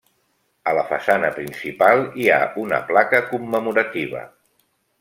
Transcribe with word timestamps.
A 0.71 0.71
la 0.77 0.83
façana 0.93 1.29
principal 1.35 2.01
hi 2.21 2.27
ha 2.37 2.41
una 2.63 2.81
placa 2.89 3.23
commemorativa. 3.35 4.27